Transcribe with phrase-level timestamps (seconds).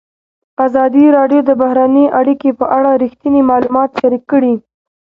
[0.65, 4.53] ازادي راډیو د بهرنۍ اړیکې په اړه رښتیني معلومات شریک کړي.